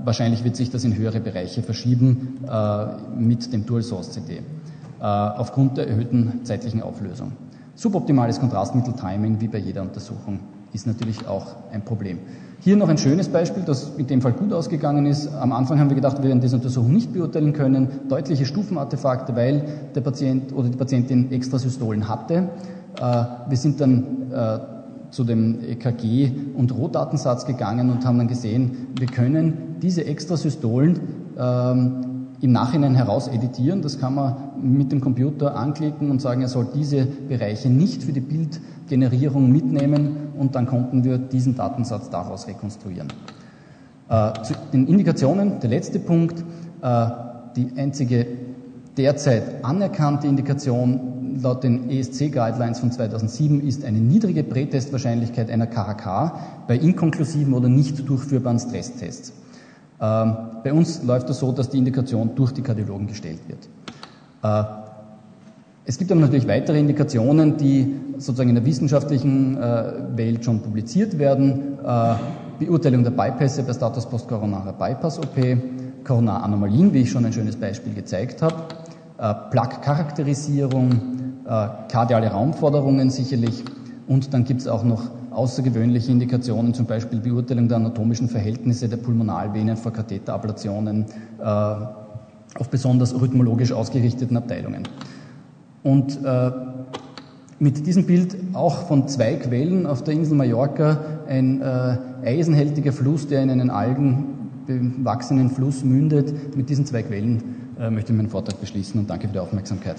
Wahrscheinlich 0.03 0.43
wird 0.43 0.57
sich 0.57 0.69
das 0.69 0.83
in 0.83 0.95
höhere 0.95 1.21
Bereiche 1.21 1.63
verschieben 1.63 2.39
mit 3.17 3.53
dem 3.53 3.65
Dual 3.65 3.81
Source 3.81 4.09
CT 4.09 4.43
äh, 4.99 5.03
aufgrund 5.03 5.77
der 5.77 5.87
erhöhten 5.87 6.41
zeitlichen 6.43 6.81
Auflösung. 6.81 7.33
Suboptimales 7.75 8.39
Kontrastmittel-Timing, 8.39 9.41
wie 9.41 9.47
bei 9.47 9.57
jeder 9.57 9.81
Untersuchung, 9.81 10.39
ist 10.75 10.85
natürlich 10.85 11.25
auch 11.27 11.55
ein 11.71 11.83
Problem. 11.83 12.19
Hier 12.59 12.75
noch 12.75 12.89
ein 12.89 12.97
schönes 12.97 13.29
Beispiel, 13.29 13.63
das 13.63 13.91
in 13.97 14.07
dem 14.07 14.21
Fall 14.21 14.33
gut 14.33 14.51
ausgegangen 14.51 15.05
ist. 15.05 15.33
Am 15.33 15.51
Anfang 15.51 15.79
haben 15.79 15.89
wir 15.89 15.95
gedacht, 15.95 16.17
wir 16.17 16.27
werden 16.27 16.41
diese 16.41 16.57
Untersuchung 16.57 16.91
nicht 16.91 17.13
beurteilen 17.13 17.53
können. 17.53 17.87
Deutliche 18.09 18.45
Stufenartefakte, 18.45 19.35
weil 19.35 19.63
der 19.95 20.01
Patient 20.01 20.53
oder 20.53 20.69
die 20.69 20.77
Patientin 20.77 21.31
Extrasystolen 21.31 22.07
hatte. 22.09 22.49
Äh, 22.99 23.25
wir 23.49 23.57
sind 23.57 23.79
dann 23.79 24.31
äh, 24.31 24.59
zu 25.11 25.23
dem 25.23 25.63
EKG 25.63 26.31
und 26.55 26.75
Rohdatensatz 26.75 27.45
gegangen 27.45 27.89
und 27.89 28.05
haben 28.05 28.17
dann 28.17 28.27
gesehen, 28.27 28.87
wir 28.99 29.07
können 29.07 29.77
diese 29.81 30.05
Extrasystolen 30.05 30.99
ähm, 31.37 32.14
im 32.41 32.51
Nachhinein 32.51 32.95
heraus 32.95 33.27
editieren. 33.27 33.81
Das 33.81 33.99
kann 33.99 34.15
man 34.15 34.35
mit 34.61 34.91
dem 34.91 35.01
Computer 35.01 35.55
anklicken 35.55 36.11
und 36.11 36.21
sagen, 36.21 36.41
er 36.41 36.47
soll 36.47 36.67
diese 36.73 37.05
Bereiche 37.05 37.69
nicht 37.69 38.03
für 38.03 38.13
die 38.13 38.21
Bildgenerierung 38.21 39.51
mitnehmen 39.51 40.29
und 40.37 40.55
dann 40.55 40.65
konnten 40.65 41.03
wir 41.03 41.17
diesen 41.17 41.55
Datensatz 41.55 42.09
daraus 42.09 42.47
rekonstruieren. 42.47 43.07
Äh, 44.09 44.33
zu 44.43 44.53
den 44.71 44.87
Indikationen, 44.87 45.59
der 45.59 45.69
letzte 45.69 45.99
Punkt, 45.99 46.43
äh, 46.81 47.07
die 47.55 47.71
einzige 47.77 48.27
derzeit 48.97 49.63
anerkannte 49.63 50.27
Indikation 50.27 51.39
laut 51.41 51.63
den 51.63 51.89
ESC-Guidelines 51.89 52.79
von 52.79 52.91
2007 52.91 53.61
ist 53.67 53.83
eine 53.83 53.99
niedrige 53.99 54.43
Prätestwahrscheinlichkeit 54.43 55.49
einer 55.49 55.67
KHK 55.67 56.65
bei 56.67 56.77
inkonklusiven 56.77 57.53
oder 57.53 57.67
nicht 57.67 58.07
durchführbaren 58.07 58.59
Stresstests. 58.59 59.33
Ähm, 60.01 60.35
bei 60.63 60.73
uns 60.73 61.03
läuft 61.03 61.29
das 61.29 61.39
so, 61.39 61.51
dass 61.51 61.69
die 61.69 61.77
Indikation 61.77 62.31
durch 62.35 62.51
die 62.51 62.61
Kardiologen 62.61 63.07
gestellt 63.07 63.39
wird. 63.47 63.69
Äh, 64.43 64.63
es 65.85 65.97
gibt 65.97 66.11
aber 66.11 66.21
natürlich 66.21 66.47
weitere 66.47 66.79
Indikationen, 66.79 67.57
die 67.57 67.95
sozusagen 68.17 68.49
in 68.49 68.55
der 68.55 68.65
wissenschaftlichen 68.65 69.57
äh, 69.57 69.93
Welt 70.15 70.43
schon 70.43 70.59
publiziert 70.61 71.17
werden. 71.19 71.77
Äh, 71.85 72.15
Beurteilung 72.59 73.03
der 73.03 73.11
Bypässe 73.11 73.63
bei 73.63 73.73
Status 73.73 74.05
postkoronarer 74.05 74.73
Bypass-OP, 74.73 76.03
Koronaranomalien, 76.03 76.93
wie 76.93 77.01
ich 77.01 77.11
schon 77.11 77.25
ein 77.25 77.33
schönes 77.33 77.57
Beispiel 77.57 77.93
gezeigt 77.93 78.41
habe, 78.41 78.55
Plaque-Charakterisierung, 79.49 80.91
kardiale 81.89 82.27
Raumforderungen 82.29 83.09
sicherlich 83.09 83.63
und 84.07 84.33
dann 84.33 84.45
gibt 84.45 84.61
es 84.61 84.67
auch 84.67 84.83
noch 84.83 85.01
außergewöhnliche 85.35 86.11
Indikationen, 86.11 86.73
zum 86.73 86.85
Beispiel 86.85 87.19
Beurteilung 87.19 87.67
der 87.67 87.77
anatomischen 87.77 88.29
Verhältnisse 88.29 88.87
der 88.87 88.97
Pulmonalvenen 88.97 89.77
vor 89.77 89.91
Katheterablationen 89.91 91.05
äh, 91.39 91.43
auf 91.43 92.69
besonders 92.69 93.19
rhythmologisch 93.19 93.71
ausgerichteten 93.71 94.37
Abteilungen. 94.37 94.87
Und 95.83 96.23
äh, 96.23 96.51
mit 97.59 97.85
diesem 97.85 98.05
Bild 98.05 98.35
auch 98.53 98.87
von 98.87 99.07
zwei 99.07 99.35
Quellen 99.35 99.85
auf 99.85 100.03
der 100.03 100.13
Insel 100.13 100.35
Mallorca, 100.35 100.99
ein 101.27 101.61
äh, 101.61 101.97
eisenhältiger 102.23 102.91
Fluss, 102.91 103.27
der 103.27 103.43
in 103.43 103.49
einen 103.49 103.69
algenbewachsenen 103.69 105.49
Fluss 105.49 105.83
mündet. 105.83 106.55
Mit 106.55 106.69
diesen 106.69 106.85
zwei 106.85 107.03
Quellen 107.03 107.43
äh, 107.79 107.89
möchte 107.89 108.11
ich 108.11 108.17
meinen 108.17 108.29
Vortrag 108.29 108.59
beschließen 108.59 108.99
und 108.99 109.09
danke 109.09 109.27
für 109.27 109.33
die 109.33 109.39
Aufmerksamkeit. 109.39 109.97